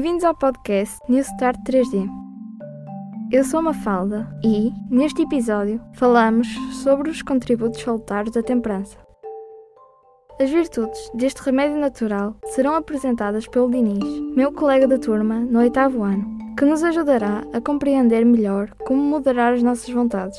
Bem-vindos 0.00 0.22
ao 0.22 0.32
podcast 0.32 0.96
New 1.08 1.18
Start 1.18 1.58
3D. 1.66 2.08
Eu 3.32 3.42
sou 3.42 3.60
Mafalda 3.60 4.28
e, 4.44 4.70
neste 4.88 5.22
episódio, 5.22 5.80
falamos 5.94 6.46
sobre 6.84 7.10
os 7.10 7.20
contributos 7.20 7.82
salutares 7.82 8.30
da 8.30 8.40
temperança. 8.40 8.96
As 10.40 10.50
virtudes 10.50 11.10
deste 11.14 11.42
remédio 11.42 11.78
natural 11.78 12.36
serão 12.44 12.76
apresentadas 12.76 13.48
pelo 13.48 13.68
Diniz, 13.68 14.04
meu 14.36 14.52
colega 14.52 14.86
da 14.86 15.00
turma 15.00 15.40
no 15.40 15.58
oitavo 15.58 16.04
ano, 16.04 16.54
que 16.56 16.64
nos 16.64 16.84
ajudará 16.84 17.42
a 17.52 17.60
compreender 17.60 18.24
melhor 18.24 18.70
como 18.86 19.02
moderar 19.02 19.54
as 19.54 19.64
nossas 19.64 19.92
vontades. 19.92 20.38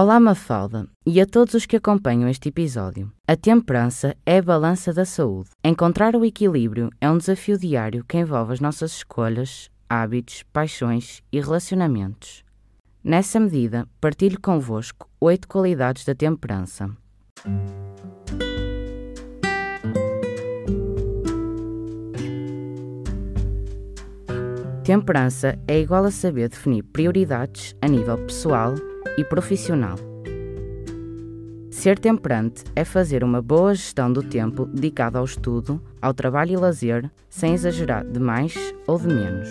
Olá, 0.00 0.20
Mafalda, 0.20 0.86
e 1.04 1.20
a 1.20 1.26
todos 1.26 1.54
os 1.54 1.66
que 1.66 1.74
acompanham 1.74 2.28
este 2.28 2.50
episódio. 2.50 3.12
A 3.26 3.34
temperança 3.34 4.16
é 4.24 4.38
a 4.38 4.42
balança 4.42 4.92
da 4.92 5.04
saúde. 5.04 5.50
Encontrar 5.64 6.14
o 6.14 6.24
equilíbrio 6.24 6.88
é 7.00 7.10
um 7.10 7.18
desafio 7.18 7.58
diário 7.58 8.04
que 8.04 8.16
envolve 8.16 8.52
as 8.52 8.60
nossas 8.60 8.92
escolhas, 8.92 9.68
hábitos, 9.90 10.44
paixões 10.52 11.20
e 11.32 11.40
relacionamentos. 11.40 12.44
Nessa 13.02 13.40
medida, 13.40 13.88
partilho 14.00 14.40
convosco 14.40 15.10
oito 15.20 15.48
qualidades 15.48 16.04
da 16.04 16.14
temperança. 16.14 16.88
Temperança 24.84 25.58
é 25.66 25.80
igual 25.80 26.04
a 26.04 26.12
saber 26.12 26.48
definir 26.50 26.84
prioridades 26.84 27.74
a 27.82 27.88
nível 27.88 28.16
pessoal 28.18 28.76
e 29.16 29.24
profissional. 29.24 29.96
Ser 31.70 31.98
temperante 31.98 32.64
é 32.74 32.84
fazer 32.84 33.22
uma 33.22 33.40
boa 33.40 33.74
gestão 33.74 34.12
do 34.12 34.22
tempo 34.22 34.66
dedicado 34.66 35.16
ao 35.16 35.24
estudo, 35.24 35.80
ao 36.02 36.12
trabalho 36.12 36.52
e 36.52 36.56
lazer, 36.56 37.10
sem 37.28 37.54
exagerar 37.54 38.04
de 38.04 38.18
mais 38.18 38.54
ou 38.86 38.98
de 38.98 39.06
menos. 39.06 39.48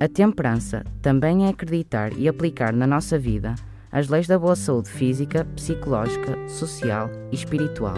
A 0.00 0.08
temperança 0.08 0.84
também 1.02 1.46
é 1.46 1.48
acreditar 1.48 2.12
e 2.16 2.28
aplicar 2.28 2.72
na 2.72 2.86
nossa 2.86 3.18
vida 3.18 3.54
as 3.90 4.08
leis 4.08 4.26
da 4.26 4.38
boa 4.38 4.54
saúde 4.54 4.88
física, 4.88 5.44
psicológica, 5.56 6.38
social 6.48 7.10
e 7.32 7.34
espiritual. 7.34 7.96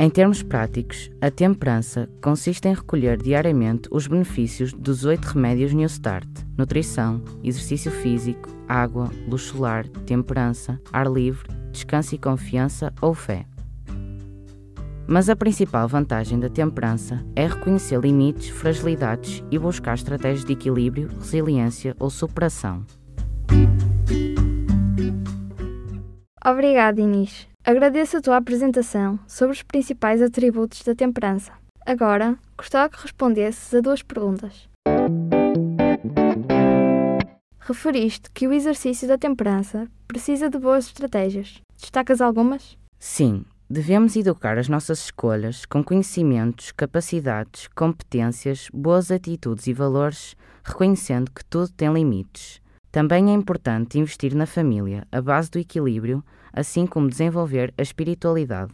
Em 0.00 0.08
termos 0.08 0.44
práticos, 0.44 1.10
a 1.20 1.28
temperança 1.28 2.08
consiste 2.22 2.68
em 2.68 2.74
recolher 2.74 3.20
diariamente 3.20 3.88
os 3.90 4.06
benefícios 4.06 4.72
dos 4.72 5.04
oito 5.04 5.24
remédios 5.24 5.74
New 5.74 5.86
Start: 5.86 6.28
nutrição, 6.56 7.20
exercício 7.42 7.90
físico, 7.90 8.48
água, 8.68 9.10
luz 9.26 9.42
solar, 9.42 9.88
temperança, 10.06 10.80
ar 10.92 11.10
livre, 11.10 11.48
descanso 11.72 12.14
e 12.14 12.18
confiança 12.18 12.92
ou 13.02 13.12
fé. 13.12 13.44
Mas 15.04 15.28
a 15.28 15.34
principal 15.34 15.88
vantagem 15.88 16.38
da 16.38 16.48
temperança 16.48 17.24
é 17.34 17.48
reconhecer 17.48 17.98
limites, 17.98 18.50
fragilidades 18.50 19.42
e 19.50 19.58
buscar 19.58 19.94
estratégias 19.94 20.44
de 20.44 20.52
equilíbrio, 20.52 21.08
resiliência 21.18 21.96
ou 21.98 22.08
superação. 22.08 22.86
Obrigada, 26.46 27.00
Inês. 27.00 27.48
Agradeço 27.68 28.16
a 28.16 28.20
tua 28.22 28.38
apresentação 28.38 29.20
sobre 29.26 29.54
os 29.54 29.62
principais 29.62 30.22
atributos 30.22 30.82
da 30.84 30.94
temperança. 30.94 31.52
Agora, 31.84 32.38
gostava 32.56 32.88
que 32.88 33.02
respondesses 33.02 33.74
a 33.74 33.82
duas 33.82 34.02
perguntas. 34.02 34.66
Referiste 37.58 38.30
que 38.32 38.48
o 38.48 38.54
exercício 38.54 39.06
da 39.06 39.18
temperança 39.18 39.86
precisa 40.06 40.48
de 40.48 40.58
boas 40.58 40.86
estratégias. 40.86 41.60
Destacas 41.78 42.22
algumas? 42.22 42.78
Sim, 42.98 43.44
devemos 43.68 44.16
educar 44.16 44.56
as 44.56 44.70
nossas 44.70 45.00
escolhas 45.00 45.66
com 45.66 45.84
conhecimentos, 45.84 46.72
capacidades, 46.72 47.68
competências, 47.76 48.70
boas 48.72 49.10
atitudes 49.10 49.66
e 49.66 49.74
valores, 49.74 50.34
reconhecendo 50.64 51.30
que 51.30 51.44
tudo 51.44 51.70
tem 51.72 51.92
limites. 51.92 52.62
Também 52.90 53.30
é 53.30 53.34
importante 53.34 53.98
investir 53.98 54.34
na 54.34 54.46
família, 54.46 55.06
a 55.12 55.20
base 55.20 55.50
do 55.50 55.58
equilíbrio, 55.58 56.24
assim 56.52 56.86
como 56.86 57.08
desenvolver 57.08 57.72
a 57.76 57.82
espiritualidade. 57.82 58.72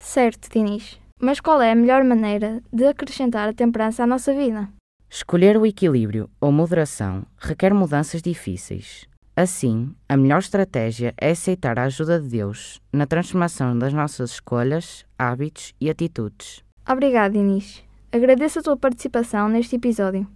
Certo, 0.00 0.48
Dinis. 0.50 1.00
Mas 1.20 1.40
qual 1.40 1.62
é 1.62 1.70
a 1.70 1.74
melhor 1.76 2.02
maneira 2.02 2.60
de 2.72 2.84
acrescentar 2.84 3.48
a 3.48 3.52
temperança 3.52 4.02
à 4.02 4.06
nossa 4.06 4.34
vida? 4.34 4.68
Escolher 5.08 5.56
o 5.56 5.64
equilíbrio 5.64 6.28
ou 6.40 6.50
moderação 6.50 7.24
requer 7.38 7.72
mudanças 7.72 8.20
difíceis. 8.20 9.06
Assim, 9.36 9.94
a 10.08 10.16
melhor 10.16 10.40
estratégia 10.40 11.14
é 11.16 11.30
aceitar 11.30 11.78
a 11.78 11.84
ajuda 11.84 12.20
de 12.20 12.28
Deus 12.28 12.80
na 12.92 13.06
transformação 13.06 13.78
das 13.78 13.92
nossas 13.92 14.32
escolhas, 14.32 15.06
hábitos 15.18 15.72
e 15.80 15.88
atitudes. 15.88 16.62
Obrigada, 16.86 17.32
Dinis. 17.32 17.82
Agradeço 18.10 18.58
a 18.58 18.62
tua 18.62 18.76
participação 18.76 19.48
neste 19.48 19.76
episódio. 19.76 20.26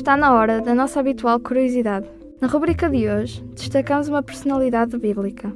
Está 0.00 0.16
na 0.16 0.32
hora 0.32 0.62
da 0.62 0.74
nossa 0.74 0.98
habitual 0.98 1.38
curiosidade. 1.38 2.08
Na 2.40 2.48
rubrica 2.48 2.88
de 2.88 3.06
hoje, 3.06 3.44
destacamos 3.54 4.08
uma 4.08 4.22
personalidade 4.22 4.96
bíblica. 4.96 5.54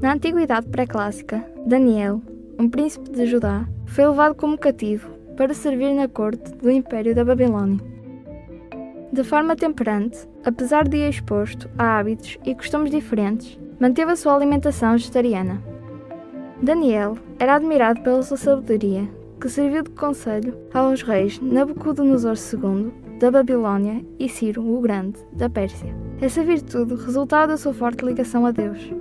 Na 0.00 0.14
antiguidade 0.14 0.66
pré-clássica, 0.68 1.44
Daniel, 1.66 2.22
um 2.58 2.66
príncipe 2.66 3.10
de 3.10 3.26
Judá, 3.26 3.68
foi 3.84 4.08
levado 4.08 4.34
como 4.34 4.56
cativo 4.56 5.10
para 5.36 5.52
servir 5.52 5.92
na 5.92 6.08
corte 6.08 6.50
do 6.52 6.70
Império 6.70 7.14
da 7.14 7.26
Babilônia. 7.26 7.78
De 9.12 9.22
forma 9.22 9.54
temperante, 9.54 10.26
apesar 10.42 10.88
de 10.88 11.06
exposto 11.06 11.68
a 11.76 11.98
hábitos 11.98 12.38
e 12.42 12.54
costumes 12.54 12.90
diferentes, 12.90 13.60
manteve 13.78 14.12
a 14.12 14.16
sua 14.16 14.34
alimentação 14.34 14.92
vegetariana. 14.92 15.62
Daniel 16.62 17.18
era 17.38 17.56
admirado 17.56 18.00
pela 18.00 18.22
sua 18.22 18.38
sabedoria, 18.38 19.06
que 19.38 19.50
serviu 19.50 19.82
de 19.82 19.90
conselho 19.90 20.56
aos 20.72 21.02
reis 21.02 21.38
Nabucodonosor 21.38 22.32
II 22.34 23.04
da 23.18 23.30
Babilônia 23.30 24.04
e 24.18 24.28
Ciro 24.28 24.62
o 24.62 24.80
Grande, 24.80 25.18
da 25.32 25.48
Pérsia. 25.48 25.94
Essa 26.20 26.44
virtude 26.44 26.94
resultava 26.94 27.48
da 27.48 27.56
sua 27.56 27.72
forte 27.72 28.04
ligação 28.04 28.44
a 28.44 28.50
Deus. 28.50 28.92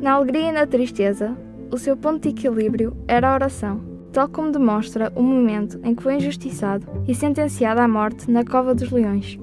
Na 0.00 0.12
alegria 0.12 0.48
e 0.48 0.52
na 0.52 0.66
tristeza, 0.66 1.36
o 1.70 1.78
seu 1.78 1.96
ponto 1.96 2.22
de 2.22 2.28
equilíbrio 2.28 2.96
era 3.06 3.30
a 3.30 3.34
oração, 3.34 3.80
tal 4.12 4.28
como 4.28 4.52
demonstra 4.52 5.12
o 5.14 5.22
momento 5.22 5.80
em 5.82 5.94
que 5.94 6.02
foi 6.02 6.16
injustiçado 6.16 6.86
e 7.06 7.14
sentenciado 7.14 7.80
à 7.80 7.88
morte 7.88 8.30
na 8.30 8.44
Cova 8.44 8.74
dos 8.74 8.90
Leões. 8.90 9.38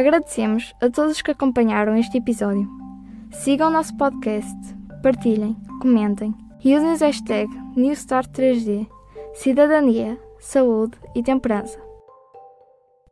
Agradecemos 0.00 0.74
a 0.80 0.88
todos 0.88 1.16
os 1.16 1.20
que 1.20 1.30
acompanharam 1.30 1.94
este 1.94 2.16
episódio. 2.16 2.66
Sigam 3.32 3.68
o 3.68 3.70
nosso 3.70 3.94
podcast, 3.98 4.56
partilhem, 5.02 5.54
comentem 5.78 6.34
e 6.64 6.74
usem 6.74 6.92
os 6.94 7.02
hashtags 7.02 7.54
NewStart3D, 7.76 8.88
Cidadania, 9.34 10.18
Saúde 10.38 10.96
e 11.14 11.22
Temperança. 11.22 11.78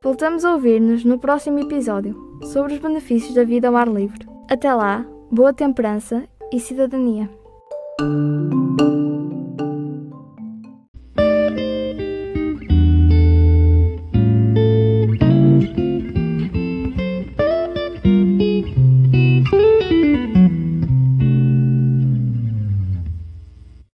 Voltamos 0.02 0.46
a 0.46 0.54
ouvir-nos 0.54 1.04
no 1.04 1.18
próximo 1.18 1.58
episódio 1.58 2.16
sobre 2.44 2.72
os 2.72 2.78
benefícios 2.80 3.34
da 3.34 3.44
vida 3.44 3.68
ao 3.68 3.76
ar 3.76 3.88
livre. 3.88 4.26
Até 4.48 4.72
lá, 4.72 5.04
boa 5.30 5.52
temperança 5.52 6.26
e 6.50 6.58
cidadania. 6.58 7.28